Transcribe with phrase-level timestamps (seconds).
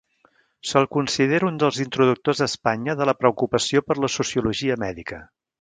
[0.69, 5.25] Se'l considera un dels introductors a Espanya de la preocupació per la sociologia mèdica.